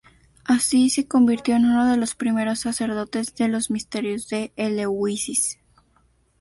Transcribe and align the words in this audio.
Así, 0.45 0.89
se 0.89 1.07
convirtió 1.07 1.55
en 1.55 1.65
uno 1.65 1.85
de 1.87 1.95
los 1.95 2.15
primeros 2.15 2.61
sacerdotes 2.61 3.35
de 3.35 3.49
los 3.49 3.69
Misterios 3.69 4.27
de 4.29 4.51
Eleusis. 4.55 5.59